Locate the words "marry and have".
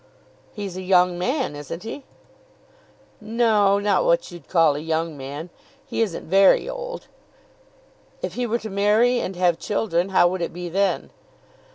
8.71-9.59